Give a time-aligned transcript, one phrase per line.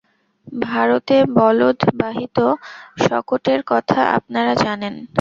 [0.63, 2.37] ভারতে বলদ-বাহিত
[3.01, 4.93] শকটের কথা আপনারা জানেন।